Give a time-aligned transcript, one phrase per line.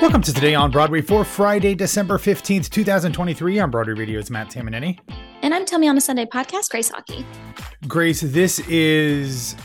[0.00, 3.58] Welcome to Today on Broadway for Friday, December 15th, 2023.
[3.58, 4.96] On Broadway Radio's Matt Tamanini.
[5.42, 7.26] And I'm Tell Me on a Sunday podcast, Grace Aki.
[7.88, 9.56] Grace, this is,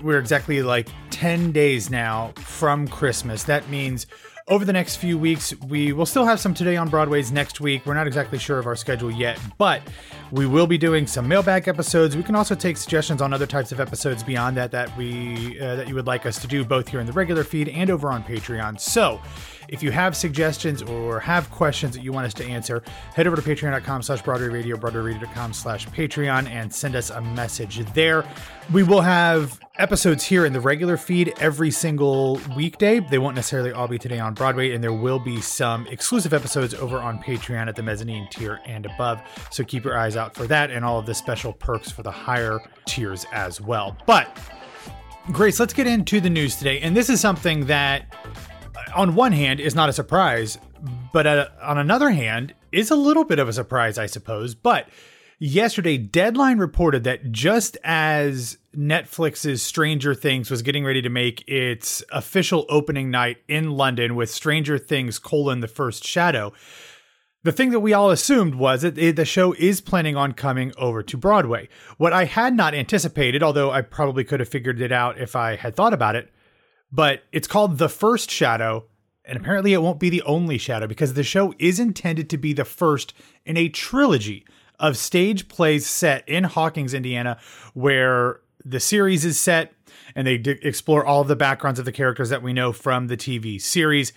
[0.00, 3.42] we're exactly like 10 days now from Christmas.
[3.44, 4.06] That means
[4.48, 7.84] over the next few weeks, we will still have some Today on Broadway's next week.
[7.84, 9.82] We're not exactly sure of our schedule yet, but
[10.30, 12.16] we will be doing some mailbag episodes.
[12.16, 15.76] We can also take suggestions on other types of episodes beyond that that we uh,
[15.76, 18.08] that you would like us to do both here in the regular feed and over
[18.10, 18.78] on Patreon.
[18.80, 19.20] So,
[19.68, 22.82] if you have suggestions or have questions that you want us to answer,
[23.14, 27.78] head over to patreon.com slash Broadway Radio, broadwayradio.com slash Patreon, and send us a message
[27.92, 28.24] there.
[28.72, 33.00] We will have episodes here in the regular feed every single weekday.
[33.00, 36.74] They won't necessarily all be today on Broadway, and there will be some exclusive episodes
[36.74, 39.20] over on Patreon at the mezzanine tier and above.
[39.50, 42.10] So keep your eyes out for that and all of the special perks for the
[42.10, 43.96] higher tiers as well.
[44.06, 44.36] But
[45.32, 46.78] Grace, let's get into the news today.
[46.80, 48.14] And this is something that
[48.96, 50.58] on one hand is not a surprise,
[51.12, 54.54] but uh, on another hand is a little bit of a surprise, I suppose.
[54.54, 54.88] But
[55.38, 62.02] yesterday, Deadline reported that just as Netflix's Stranger Things was getting ready to make its
[62.10, 66.52] official opening night in London with Stranger Things colon the first shadow,
[67.42, 71.02] the thing that we all assumed was that the show is planning on coming over
[71.02, 71.68] to Broadway.
[71.96, 75.54] What I had not anticipated, although I probably could have figured it out if I
[75.54, 76.32] had thought about it,
[76.90, 78.86] but it's called The First Shadow,
[79.26, 82.52] and apparently it won't be the only shadow because the show is intended to be
[82.52, 83.12] the first
[83.44, 84.44] in a trilogy
[84.78, 87.38] of stage plays set in Hawkins, Indiana,
[87.74, 89.72] where the series is set
[90.14, 93.16] and they d- explore all the backgrounds of the characters that we know from the
[93.16, 94.12] TV series.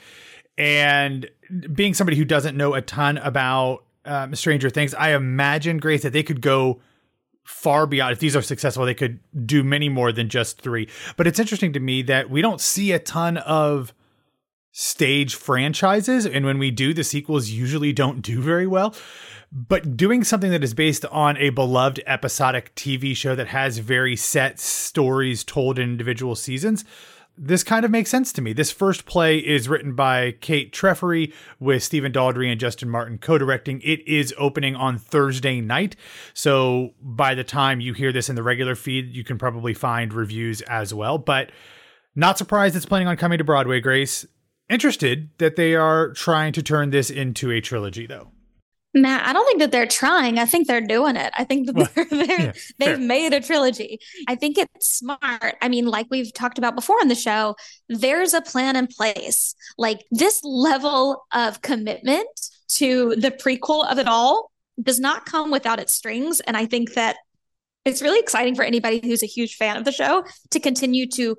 [0.58, 1.30] And
[1.74, 6.14] being somebody who doesn't know a ton about um, Stranger Things, I imagine, Grace, that
[6.14, 6.82] they could go
[7.44, 10.88] far beyond if these are successful they could do many more than just three
[11.18, 13.92] but it's interesting to me that we don't see a ton of
[14.80, 18.96] stage franchises and when we do the sequels usually don't do very well
[19.52, 24.16] but doing something that is based on a beloved episodic TV show that has very
[24.16, 26.86] set stories told in individual seasons
[27.38, 28.52] this kind of makes sense to me.
[28.52, 33.80] This first play is written by Kate Trefry with Stephen Daldry and Justin Martin co-directing.
[33.82, 35.96] It is opening on Thursday night.
[36.34, 40.12] So by the time you hear this in the regular feed, you can probably find
[40.12, 41.18] reviews as well.
[41.18, 41.54] But
[42.14, 44.26] not surprised it's planning on coming to Broadway, Grace.
[44.70, 48.32] Interested that they are trying to turn this into a trilogy though.
[48.94, 50.40] Matt, I don't think that they're trying.
[50.40, 51.32] I think they're doing it.
[51.38, 52.98] I think that they're, they're yeah, they've fair.
[52.98, 54.00] made a trilogy.
[54.28, 55.56] I think it's smart.
[55.62, 57.56] I mean, like we've talked about before on the show,
[57.88, 59.54] there's a plan in place.
[59.78, 62.28] Like this level of commitment
[62.70, 64.52] to the prequel of it all
[64.82, 66.40] does not come without its strings.
[66.42, 67.18] And I think that
[67.86, 71.38] it's really exciting for anybody who's a huge fan of the show to continue to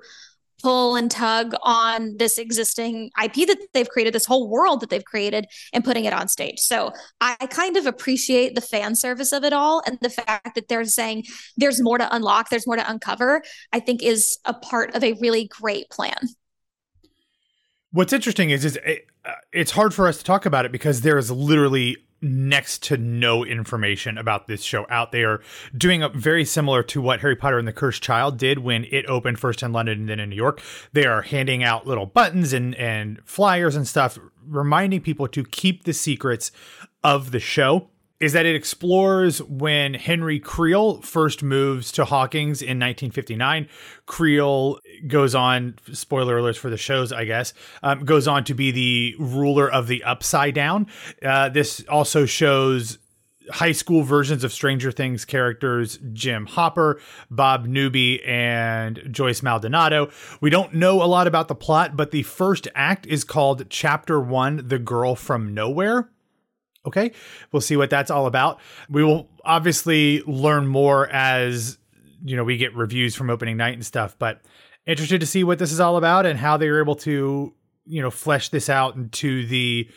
[0.61, 5.05] pull and tug on this existing IP that they've created, this whole world that they've
[5.05, 6.59] created, and putting it on stage.
[6.59, 10.67] So I kind of appreciate the fan service of it all and the fact that
[10.67, 11.25] they're saying
[11.57, 13.41] there's more to unlock, there's more to uncover,
[13.73, 16.15] I think is a part of a really great plan.
[17.93, 21.01] What's interesting is, is it, uh, it's hard for us to talk about it because
[21.01, 25.41] there is literally next to no information about this show out there,
[25.75, 29.05] doing up very similar to what Harry Potter and the Cursed Child did when it
[29.07, 30.61] opened first in London and then in New York.
[30.93, 35.83] They are handing out little buttons and, and flyers and stuff, reminding people to keep
[35.83, 36.51] the secrets
[37.03, 37.89] of the show
[38.21, 43.67] is that it explores when Henry Creel first moves to Hawkins in 1959.
[44.05, 48.69] Creel goes on, spoiler alerts for the shows, I guess, um, goes on to be
[48.69, 50.85] the ruler of the Upside Down.
[51.25, 52.99] Uh, this also shows
[53.49, 60.11] high school versions of Stranger Things characters Jim Hopper, Bob Newby, and Joyce Maldonado.
[60.39, 64.21] We don't know a lot about the plot, but the first act is called Chapter
[64.21, 66.11] One The Girl from Nowhere.
[66.85, 67.11] Okay,
[67.51, 68.59] we'll see what that's all about.
[68.89, 71.77] We will obviously learn more as
[72.23, 74.15] you know we get reviews from opening night and stuff.
[74.17, 74.41] But
[74.87, 77.53] interested to see what this is all about and how they were able to
[77.85, 79.89] you know flesh this out into the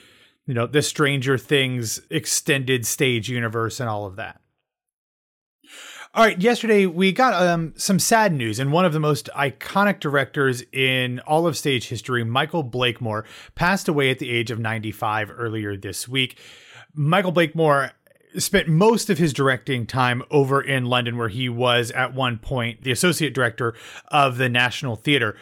[0.47, 4.41] you know the Stranger Things extended stage universe and all of that.
[6.17, 9.99] All right, yesterday we got um, some sad news, and one of the most iconic
[9.99, 13.25] directors in all of stage history, Michael Blakemore,
[13.57, 16.39] passed away at the age of 95 earlier this week.
[16.95, 17.93] Michael Blakemore
[18.37, 22.83] spent most of his directing time over in London, where he was at one point
[22.83, 23.75] the associate director
[24.09, 25.37] of the National Theatre.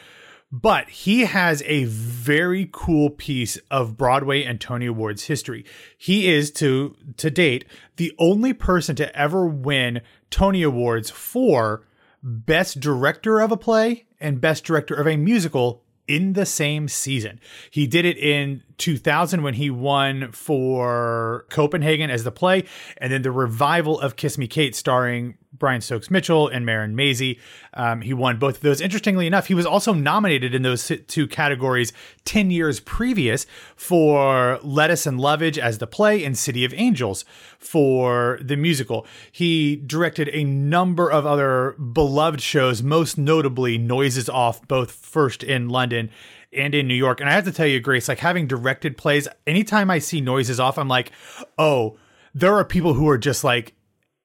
[0.50, 5.64] But he has a very cool piece of Broadway and Tony Awards history.
[5.96, 7.64] He is to to date
[7.96, 11.86] the only person to ever win Tony Awards for
[12.22, 17.40] Best Director of a Play and Best Director of a Musical in the same season.
[17.70, 22.64] He did it in 2000 when he won for Copenhagen as the play,
[22.98, 27.38] and then the revival of Kiss Me Kate starring Brian Stokes Mitchell and Marin Mazzie.
[27.74, 28.80] Um, he won both of those.
[28.80, 31.92] Interestingly enough, he was also nominated in those two categories
[32.24, 33.46] 10 years previous
[33.76, 37.24] for Lettuce and Lovage as the play and City of Angels
[37.58, 39.06] for the musical.
[39.30, 45.68] He directed a number of other beloved shows, most notably Noises Off, both first in
[45.68, 46.10] London
[46.52, 47.20] and in New York.
[47.20, 50.60] And I have to tell you, Grace, like having directed plays, anytime I see Noises
[50.60, 51.12] Off, I'm like,
[51.58, 51.96] oh,
[52.34, 53.74] there are people who are just like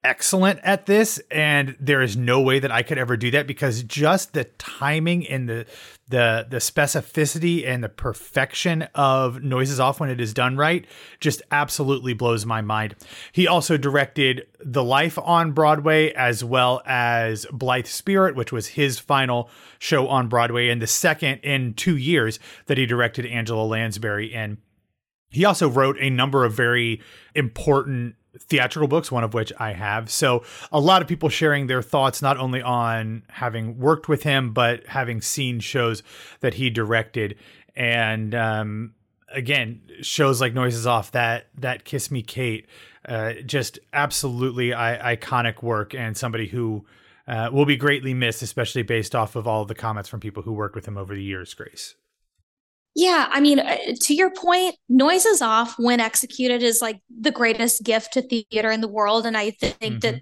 [0.03, 3.83] excellent at this and there is no way that I could ever do that because
[3.83, 5.65] just the timing and the
[6.09, 10.85] the the specificity and the perfection of noises off when it is done right
[11.19, 12.95] just absolutely blows my mind.
[13.31, 18.99] He also directed The Life on Broadway as well as Blithe Spirit which was his
[18.99, 24.33] final show on Broadway and the second in 2 years that he directed Angela Lansbury
[24.33, 24.59] in.
[25.29, 27.01] He also wrote a number of very
[27.35, 30.09] important theatrical books, one of which I have.
[30.09, 34.53] So a lot of people sharing their thoughts, not only on having worked with him,
[34.53, 36.03] but having seen shows
[36.39, 37.37] that he directed.
[37.75, 38.93] And um,
[39.33, 42.67] again, shows like Noises Off, that that Kiss Me Kate,
[43.07, 46.85] uh, just absolutely I- iconic work, and somebody who
[47.27, 50.43] uh, will be greatly missed, especially based off of all of the comments from people
[50.43, 51.53] who worked with him over the years.
[51.53, 51.95] Grace.
[52.97, 57.83] Yeah, I mean, uh, to your point, noises off when executed is like the greatest
[57.83, 60.19] gift to theater in the world, and I think mm-hmm.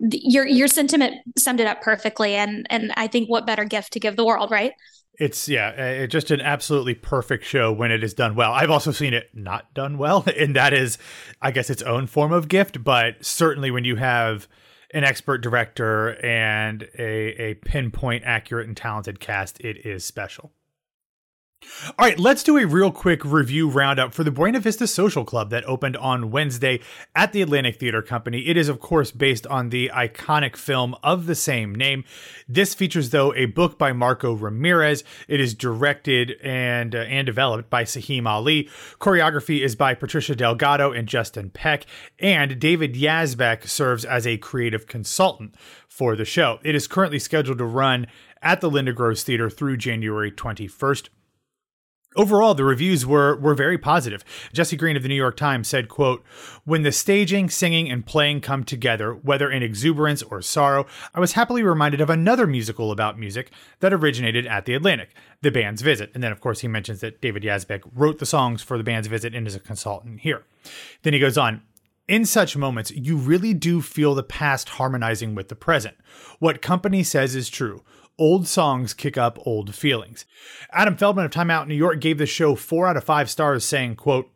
[0.00, 2.34] that your your sentiment summed it up perfectly.
[2.34, 4.72] And and I think what better gift to give the world, right?
[5.14, 8.52] It's yeah, it's just an absolutely perfect show when it is done well.
[8.52, 10.98] I've also seen it not done well, and that is,
[11.40, 12.82] I guess, its own form of gift.
[12.82, 14.48] But certainly, when you have
[14.92, 20.50] an expert director and a a pinpoint accurate and talented cast, it is special.
[21.98, 25.50] All right, let's do a real quick review roundup for the Buena Vista Social Club
[25.50, 26.80] that opened on Wednesday
[27.14, 28.46] at the Atlantic Theater Company.
[28.46, 32.04] It is, of course, based on the iconic film of the same name.
[32.48, 35.02] This features, though, a book by Marco Ramirez.
[35.28, 38.68] It is directed and uh, and developed by Saheem Ali.
[39.00, 41.86] Choreography is by Patricia Delgado and Justin Peck,
[42.18, 45.54] and David Yazbek serves as a creative consultant
[45.88, 46.58] for the show.
[46.62, 48.06] It is currently scheduled to run
[48.42, 51.08] at the Linda Gross Theater through January 21st.
[52.16, 54.24] Overall, the reviews were were very positive.
[54.52, 56.24] Jesse Green of the New York Times said, quote,
[56.64, 61.32] When the staging, singing, and playing come together, whether in exuberance or sorrow, I was
[61.32, 63.50] happily reminded of another musical about music
[63.80, 65.10] that originated at the Atlantic,
[65.42, 66.10] The Band's Visit.
[66.14, 69.08] And then, of course, he mentions that David Yazbek wrote the songs for The Band's
[69.08, 70.44] Visit and is a consultant here.
[71.02, 71.62] Then he goes on,
[72.08, 75.98] in such moments, you really do feel the past harmonizing with the present.
[76.38, 77.82] What company says is true
[78.18, 80.24] old songs kick up old feelings.
[80.72, 83.64] Adam Feldman of Time Out New York gave the show four out of five stars,
[83.64, 84.30] saying, quote,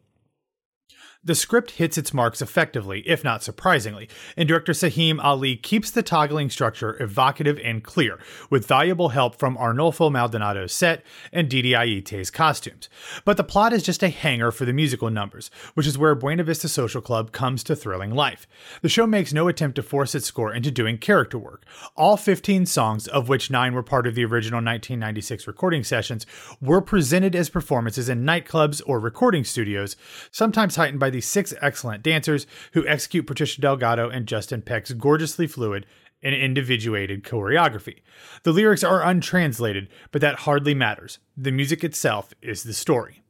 [1.24, 6.02] the script hits its marks effectively, if not surprisingly, and director Saheem Ali keeps the
[6.02, 8.18] toggling structure evocative and clear,
[8.50, 12.88] with valuable help from Arnolfo Maldonado's set and Dede Ayite's costumes.
[13.24, 16.42] But the plot is just a hanger for the musical numbers, which is where Buena
[16.42, 18.48] Vista Social Club comes to thrilling life.
[18.80, 21.64] The show makes no attempt to force its score into doing character work.
[21.96, 26.26] All 15 songs, of which nine were part of the original 1996 recording sessions,
[26.60, 29.94] were presented as performances in nightclubs or recording studios,
[30.32, 35.46] sometimes heightened by the six excellent dancers who execute Patricia Delgado and Justin Peck's gorgeously
[35.46, 35.86] fluid
[36.22, 38.00] and individuated choreography.
[38.44, 41.18] The lyrics are untranslated, but that hardly matters.
[41.36, 43.22] The music itself is the story.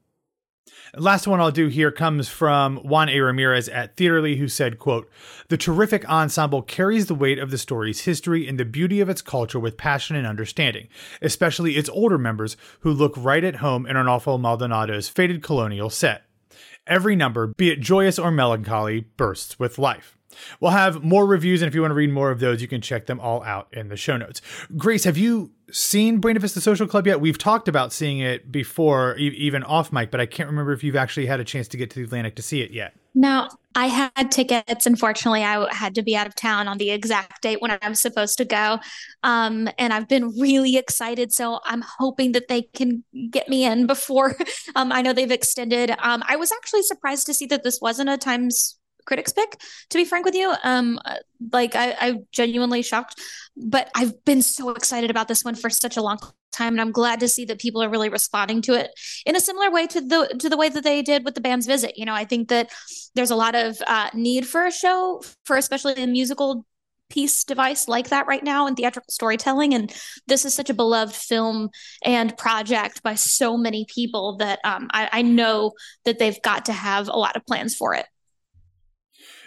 [0.95, 3.19] Last one I'll do here comes from Juan A.
[3.21, 5.11] Ramirez at Theatrely, who said, quote,
[5.49, 9.23] The terrific ensemble carries the weight of the story's history and the beauty of its
[9.23, 10.89] culture with passion and understanding,
[11.23, 16.25] especially its older members who look right at home in Arnolfo Maldonado's faded colonial set.
[16.87, 20.19] Every number, be it joyous or melancholy, bursts with life.
[20.61, 22.81] We'll have more reviews, and if you want to read more of those, you can
[22.81, 24.41] check them all out in the show notes.
[24.77, 27.21] Grace, have you seen Buena Vista Social Club yet?
[27.21, 30.85] We've talked about seeing it before, e- even off mic, but I can't remember if
[30.85, 32.95] you've actually had a chance to get to the Atlantic to see it yet.
[33.15, 34.87] No, I had tickets.
[34.87, 38.01] Unfortunately, I had to be out of town on the exact date when I was
[38.01, 38.79] supposed to go.
[39.23, 41.33] Um, and I've been really excited.
[41.33, 44.37] So I'm hoping that they can get me in before.
[44.75, 45.91] Um, I know they've extended.
[45.99, 49.99] Um, I was actually surprised to see that this wasn't a Times critics pick to
[49.99, 50.99] be frank with you um
[51.52, 53.21] like I, I genuinely shocked
[53.56, 56.18] but i've been so excited about this one for such a long
[56.52, 58.90] time and i'm glad to see that people are really responding to it
[59.26, 61.66] in a similar way to the to the way that they did with the band's
[61.66, 62.71] visit you know i think that
[63.14, 66.64] there's a lot of uh, need for a show for especially a musical
[67.12, 69.75] piece device like that right now in theatrical storytelling.
[69.75, 69.92] And
[70.26, 71.68] this is such a beloved film
[72.04, 75.73] and project by so many people that um, I, I know
[76.06, 78.06] that they've got to have a lot of plans for it.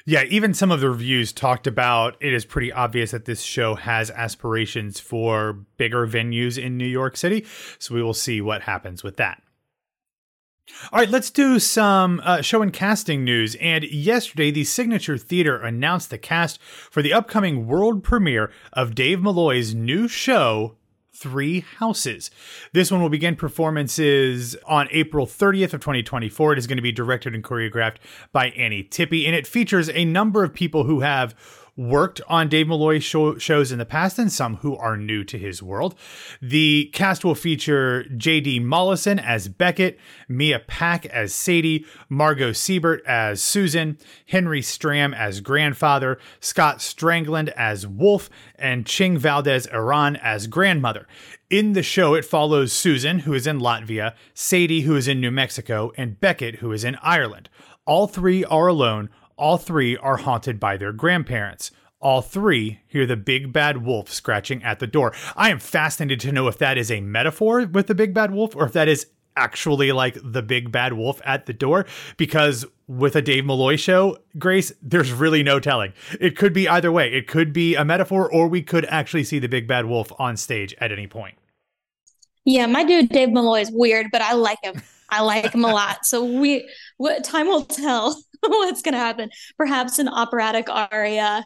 [0.07, 3.73] Yeah, even some of the reviews talked about it is pretty obvious that this show
[3.73, 7.43] has aspirations for bigger venues in New York City.
[7.79, 9.41] So we will see what happens with that.
[10.91, 13.55] All right, let's do some uh, show and casting news.
[13.55, 19.21] And yesterday, the Signature Theater announced the cast for the upcoming world premiere of Dave
[19.21, 20.75] Malloy's new show,
[21.15, 22.29] Three Houses.
[22.73, 26.53] This one will begin performances on April 30th of 2024.
[26.53, 27.97] It is going to be directed and choreographed
[28.31, 31.33] by Annie Tippe, and it features a number of people who have
[31.77, 35.37] worked on Dave Malloy show, shows in the past and some who are new to
[35.37, 35.95] his world.
[36.41, 38.61] The cast will feature J.D.
[38.61, 46.17] Mollison as Beckett, Mia Pak as Sadie, Margot Siebert as Susan, Henry Stram as grandfather,
[46.39, 51.07] Scott Stangland as Wolf, and Ching Valdes-Aran as grandmother.
[51.49, 55.31] In the show, it follows Susan, who is in Latvia, Sadie, who is in New
[55.31, 57.49] Mexico, and Beckett, who is in Ireland.
[57.85, 61.71] All three are alone, all three are haunted by their grandparents.
[61.99, 65.13] All three hear the big bad wolf scratching at the door.
[65.35, 68.55] I am fascinated to know if that is a metaphor with the big bad wolf
[68.55, 73.15] or if that is actually like the big bad wolf at the door because with
[73.15, 75.93] a Dave Malloy show, Grace, there's really no telling.
[76.19, 77.11] It could be either way.
[77.11, 80.37] It could be a metaphor or we could actually see the big bad wolf on
[80.37, 81.37] stage at any point.
[82.45, 84.81] Yeah, my dude Dave Malloy is weird, but I like him.
[85.09, 86.05] I like him a lot.
[86.05, 89.29] So we what time will tell what's going to happen.
[89.57, 91.45] Perhaps an operatic aria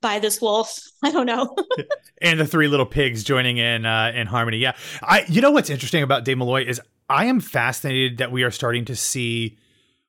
[0.00, 0.78] by this wolf.
[1.02, 1.56] I don't know.
[2.22, 4.58] and the three little pigs joining in uh, in harmony.
[4.58, 5.24] Yeah, I.
[5.28, 8.84] You know what's interesting about Dave Malloy is I am fascinated that we are starting
[8.86, 9.58] to see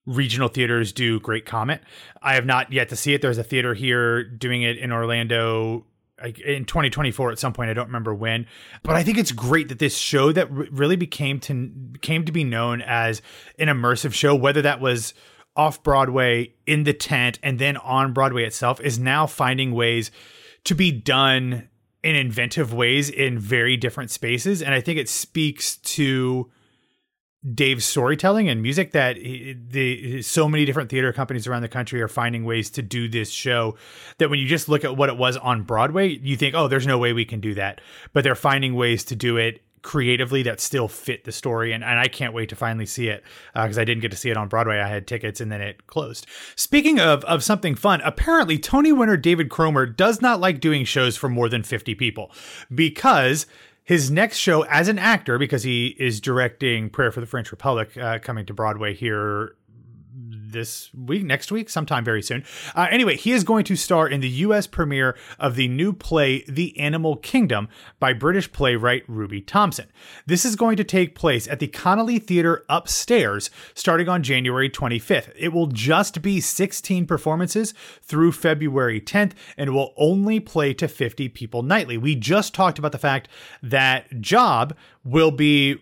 [0.05, 1.81] regional theaters do Great Comet.
[2.21, 3.21] I have not yet to see it.
[3.21, 5.85] There's a theater here doing it in Orlando
[6.23, 8.45] in 2024 at some point i don't remember when
[8.83, 11.71] but i think it's great that this show that r- really became to
[12.01, 13.21] came to be known as
[13.57, 15.13] an immersive show whether that was
[15.55, 20.09] off Broadway in the tent and then on Broadway itself is now finding ways
[20.63, 21.67] to be done
[22.01, 24.61] in inventive ways in very different spaces.
[24.61, 26.49] And I think it speaks to
[27.53, 32.01] Dave's storytelling and music that he, the so many different theater companies around the country
[32.01, 33.77] are finding ways to do this show
[34.17, 36.87] that when you just look at what it was on Broadway, you think, oh, there's
[36.87, 37.79] no way we can do that.
[38.11, 41.97] But they're finding ways to do it creatively that still fit the story and, and
[41.97, 44.35] i can't wait to finally see it because uh, i didn't get to see it
[44.35, 46.25] on broadway i had tickets and then it closed
[46.57, 51.15] speaking of, of something fun apparently tony winner david cromer does not like doing shows
[51.15, 52.29] for more than 50 people
[52.75, 53.47] because
[53.89, 57.97] his next show as an actor because he is directing prayer for the french republic
[57.97, 59.55] uh, coming to broadway here
[60.51, 62.43] this week, next week, sometime very soon.
[62.75, 64.67] Uh, anyway, he is going to star in the U.S.
[64.67, 69.81] premiere of the new play, The Animal Kingdom, by British playwright Ruby Thomas.
[70.25, 75.31] This is going to take place at the Connolly Theater upstairs starting on January 25th.
[75.35, 81.29] It will just be 16 performances through February 10th and will only play to 50
[81.29, 81.97] people nightly.
[81.97, 83.27] We just talked about the fact
[83.61, 85.77] that Job will be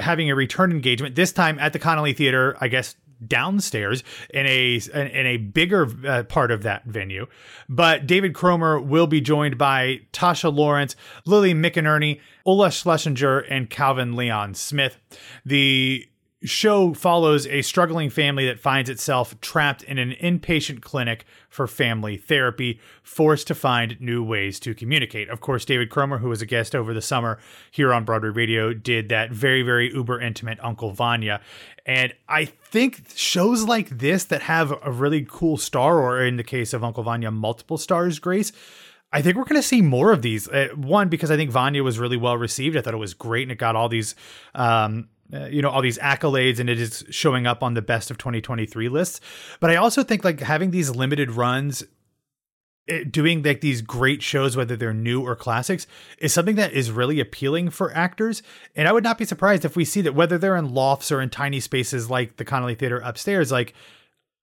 [0.00, 2.96] having a return engagement this time at the Connolly Theater, I guess
[3.26, 7.26] downstairs in a in a bigger uh, part of that venue.
[7.68, 14.16] But David Cromer will be joined by Tasha Lawrence, Lily McInerney, Ola Schlesinger, and Calvin
[14.16, 14.98] Leon Smith.
[15.44, 16.08] The
[16.42, 22.16] show follows a struggling family that finds itself trapped in an inpatient clinic for family
[22.16, 25.28] therapy, forced to find new ways to communicate.
[25.28, 27.38] Of course, David Cromer, who was a guest over the summer
[27.70, 31.40] here on Broadway Radio, did that very, very uber intimate Uncle Vanya.
[31.84, 36.44] And I think shows like this that have a really cool star, or in the
[36.44, 38.52] case of Uncle Vanya, multiple stars, Grace.
[39.12, 40.48] I think we're going to see more of these.
[40.48, 42.76] Uh, one, because I think Vanya was really well received.
[42.76, 44.14] I thought it was great and it got all these
[44.54, 48.10] um, uh, you know all these accolades and it is showing up on the best
[48.10, 49.20] of 2023 lists.
[49.60, 51.88] But i also think like having these limited runs it,
[52.88, 55.86] eh, doing like these great shows whether they're new or classics
[56.18, 58.42] is something that is really appealing for actors.
[58.74, 61.20] And i would not be surprised if we see that whether they're in lofts or
[61.20, 63.74] in tiny spaces like the connolly theater upstairs like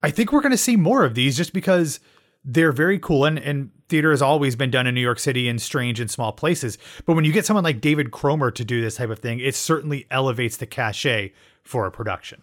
[0.02, 2.00] i think we're going to see more of these just because
[2.44, 5.58] they're very cool and, and theater has always been done in New York City in
[5.58, 6.78] strange and small places.
[7.06, 9.54] But when you get someone like David Cromer to do this type of thing, it
[9.54, 11.32] certainly elevates the cachet
[11.64, 12.42] for a production.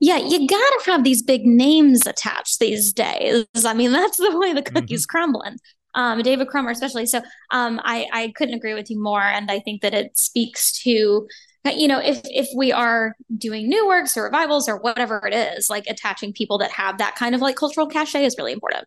[0.00, 3.46] Yeah, you gotta have these big names attached these days.
[3.64, 5.16] I mean, that's the way the cookie's mm-hmm.
[5.16, 5.56] crumbling.
[5.94, 7.06] Um, David Cromer, especially.
[7.06, 7.22] So
[7.52, 9.22] um, I, I couldn't agree with you more.
[9.22, 11.28] And I think that it speaks to
[11.66, 15.70] you know if if we are doing new works or revivals or whatever it is
[15.70, 18.86] like attaching people that have that kind of like cultural cachet is really important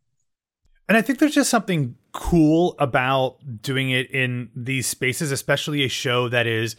[0.87, 5.89] and I think there's just something cool about doing it in these spaces, especially a
[5.89, 6.75] show that is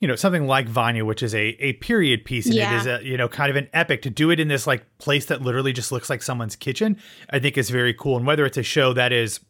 [0.00, 2.74] you know something like Vanya, which is a a period piece, and yeah.
[2.74, 4.02] it is a you know kind of an epic.
[4.02, 6.98] To do it in this like place that literally just looks like someone's kitchen,
[7.30, 8.16] I think is very cool.
[8.16, 9.40] And whether it's a show that is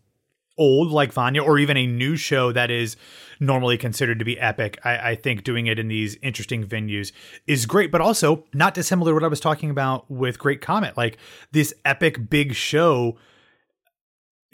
[0.57, 2.97] old like Vanya, or even a new show that is
[3.41, 7.11] normally considered to be epic, I, I think doing it in these interesting venues
[7.47, 7.91] is great.
[7.91, 11.17] But also not dissimilar to what I was talking about with Great Comet, like
[11.53, 13.17] this epic big show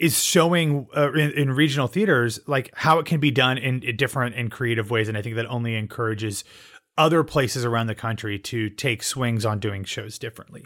[0.01, 3.95] is showing uh, in, in, regional theaters like how it can be done in, in,
[3.95, 6.43] different and creative ways and i think that only encourages
[6.97, 10.65] other places around the country to take swings on doing shows differently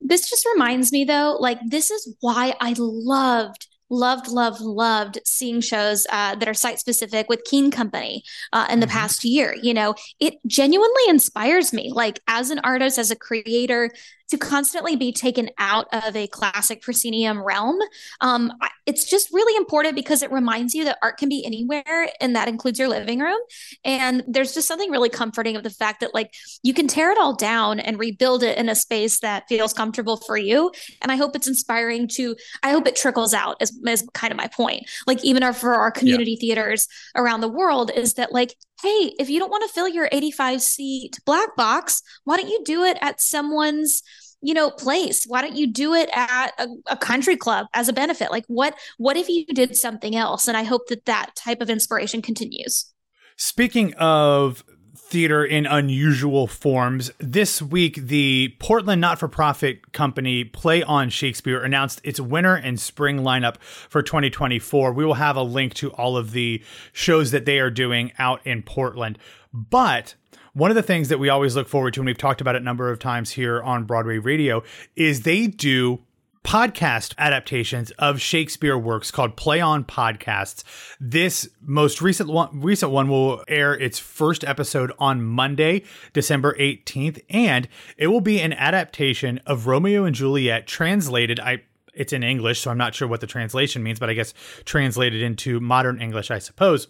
[0.00, 5.60] this just reminds me though like this is why i loved loved, loved, loved seeing
[5.60, 8.22] shows uh, that are site specific with Keen Company
[8.52, 8.96] uh, in the mm-hmm.
[8.96, 9.54] past year.
[9.60, 11.90] You know, it genuinely inspires me.
[11.92, 13.90] Like as an artist, as a creator,
[14.30, 17.78] to constantly be taken out of a classic proscenium realm.
[18.20, 18.52] Um,
[18.86, 22.48] it's just really important because it reminds you that art can be anywhere, and that
[22.48, 23.38] includes your living room.
[23.84, 26.32] And there's just something really comforting of the fact that like
[26.62, 30.16] you can tear it all down and rebuild it in a space that feels comfortable
[30.16, 30.70] for you.
[31.02, 32.36] And I hope it's inspiring to.
[32.62, 33.56] I hope it trickles out.
[33.60, 34.88] Is, is kind of my point.
[35.06, 36.54] Like even our, for our community yeah.
[36.54, 40.08] theaters around the world, is that like hey, if you don't want to fill your
[40.10, 44.02] 85 seat black box, why don't you do it at someone's
[44.42, 47.92] you know place why don't you do it at a, a, country club as a
[47.92, 51.60] benefit like what what if you did something else and i hope that that type
[51.60, 52.92] of inspiration continues
[53.36, 54.64] speaking of
[55.10, 57.10] theater in unusual forms.
[57.18, 62.78] This week, the Portland not for profit company Play on Shakespeare announced its winter and
[62.78, 64.92] spring lineup for 2024.
[64.92, 68.46] We will have a link to all of the shows that they are doing out
[68.46, 69.18] in Portland.
[69.52, 70.14] But
[70.52, 72.62] one of the things that we always look forward to, and we've talked about it
[72.62, 74.62] a number of times here on Broadway Radio,
[74.96, 76.00] is they do
[76.44, 80.64] podcast adaptations of Shakespeare works called Play on Podcasts.
[80.98, 87.22] This most recent one, recent one will air its first episode on Monday, December 18th,
[87.28, 91.38] and it will be an adaptation of Romeo and Juliet translated.
[91.38, 94.32] I it's in English, so I'm not sure what the translation means, but I guess
[94.64, 96.86] translated into modern English, I suppose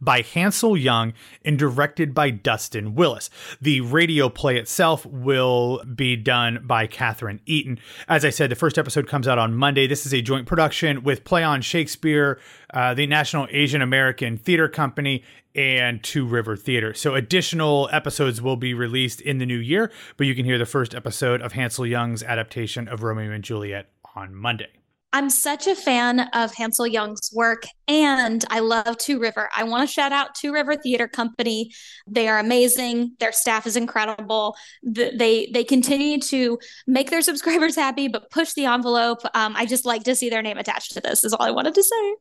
[0.00, 1.12] by Hansol Jung
[1.44, 3.30] and directed by Dustin Willis.
[3.60, 7.78] The radio play itself will be done by Catherine Eaton.
[8.08, 9.86] As I said, the first episode comes out on Monday.
[9.86, 12.40] This is a joint production with Play on Shakespeare,
[12.72, 15.22] uh, the National Asian American Theater Company,
[15.54, 16.94] and Two River Theater.
[16.94, 20.66] So additional episodes will be released in the new year, but you can hear the
[20.66, 24.79] first episode of Hansol Jung's adaptation of Romeo and Juliet on Monday.
[25.12, 29.48] I'm such a fan of Hansol Jung's work and I love Two River.
[29.54, 31.72] I want to shout out Two River Theater Company.
[32.06, 33.16] They are amazing.
[33.18, 34.56] Their staff is incredible.
[34.82, 39.22] They they continue to make their subscribers happy but push the envelope.
[39.34, 41.74] Um, I just like to see their name attached to this is all I wanted
[41.74, 42.14] to say.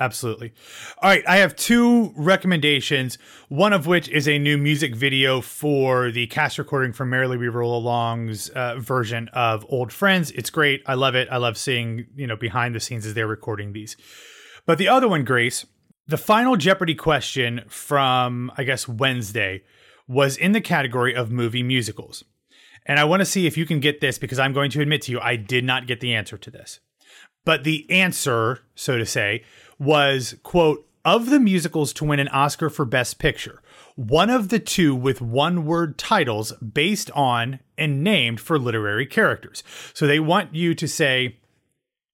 [0.00, 0.54] Absolutely.
[1.02, 3.18] All right, I have two recommendations.
[3.50, 7.48] One of which is a new music video for the cast recording from Merrily We
[7.48, 10.30] Roll Along's uh, version of Old Friends.
[10.30, 10.82] It's great.
[10.86, 11.28] I love it.
[11.30, 13.94] I love seeing you know behind the scenes as they're recording these.
[14.64, 15.66] But the other one, Grace,
[16.08, 19.64] the final Jeopardy question from I guess Wednesday
[20.08, 22.24] was in the category of movie musicals,
[22.86, 25.02] and I want to see if you can get this because I'm going to admit
[25.02, 26.80] to you I did not get the answer to this.
[27.44, 29.44] But the answer, so to say,
[29.78, 33.62] was quote of the musicals to win an Oscar for Best Picture,
[33.96, 39.62] one of the two with one word titles based on and named for literary characters.
[39.94, 41.36] So they want you to say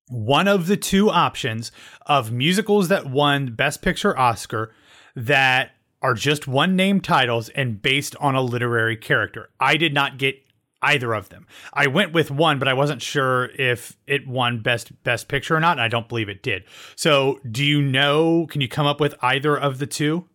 [0.09, 1.73] one of the two options
[2.07, 4.73] of musicals that won Best Picture Oscar
[5.17, 9.49] that are just one name titles and based on a literary character.
[9.59, 10.46] I did not get
[10.83, 11.47] either of them.
[11.73, 15.61] I went with one, but I wasn't sure if it won best best picture or
[15.61, 16.65] not, and I don't believe it did.
[16.95, 18.47] So, do you know?
[18.47, 20.29] Can you come up with either of the two?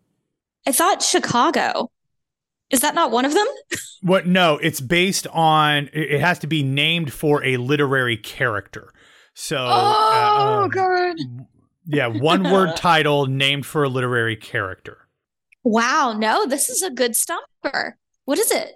[0.68, 1.92] I thought Chicago.
[2.70, 3.48] Is that not one of them?
[4.02, 4.28] what?
[4.28, 5.90] No, it's based on.
[5.94, 8.94] It has to be named for a literary character.
[9.34, 11.16] So, uh, oh uh, um, god,
[11.86, 15.08] yeah, one word title named for a literary character.
[15.64, 17.98] Wow, no, this is a good stumper.
[18.26, 18.76] What is it?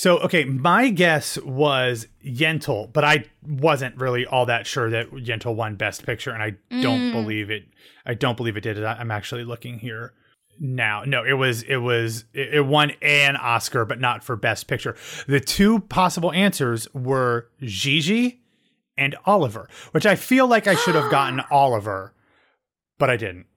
[0.00, 5.54] So, okay, my guess was Yentl, but I wasn't really all that sure that Yentl
[5.54, 6.80] won Best Picture, and I mm.
[6.80, 7.64] don't believe it.
[8.06, 8.82] I don't believe it did.
[8.82, 10.14] I'm actually looking here
[10.58, 11.02] now.
[11.04, 14.96] No, it was it was it won an Oscar, but not for Best Picture.
[15.26, 18.40] The two possible answers were Gigi
[18.96, 22.14] and Oliver, which I feel like I should have gotten Oliver,
[22.98, 23.48] but I didn't.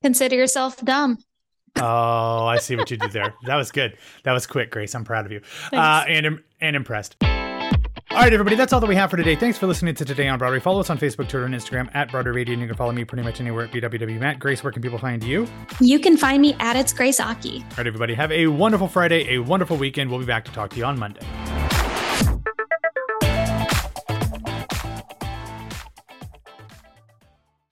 [0.00, 1.18] Consider yourself dumb
[1.80, 3.34] oh, I see what you did there.
[3.46, 3.96] That was good.
[4.24, 4.94] That was quick, Grace.
[4.94, 5.40] I'm proud of you
[5.72, 7.16] uh, and and impressed.
[8.12, 9.34] All right, everybody, that's all that we have for today.
[9.34, 10.60] Thanks for listening to Today on Broadway.
[10.60, 13.06] Follow us on Facebook, Twitter, and Instagram at Broadway Radio, and you can follow me
[13.06, 14.38] pretty much anywhere at BWW Matt.
[14.38, 15.46] Grace, where can people find you?
[15.80, 17.60] You can find me at It's Grace Aki.
[17.62, 20.10] All right, everybody, have a wonderful Friday, a wonderful weekend.
[20.10, 21.26] We'll be back to talk to you on Monday.